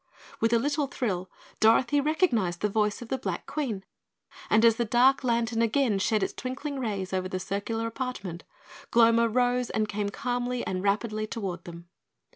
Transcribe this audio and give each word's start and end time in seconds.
With 0.39 0.51
a 0.51 0.57
little 0.57 0.87
thrill, 0.87 1.29
Dorothy 1.59 2.01
recognized 2.01 2.61
the 2.61 2.69
voice 2.69 3.03
of 3.03 3.09
the 3.09 3.19
Black 3.19 3.45
Queen, 3.45 3.85
and 4.49 4.65
as 4.65 4.77
the 4.77 4.83
dark 4.83 5.23
lantern 5.23 5.61
again 5.61 5.99
shed 5.99 6.23
its 6.23 6.33
twinkling 6.33 6.79
rays 6.79 7.13
over 7.13 7.29
the 7.29 7.39
circular 7.39 7.85
apartment, 7.85 8.43
Gloma 8.89 9.29
rose 9.29 9.69
and 9.69 9.87
came 9.87 10.09
calmly 10.09 10.65
and 10.65 10.81
rapidly 10.81 11.27
toward 11.27 11.65
them. 11.65 11.87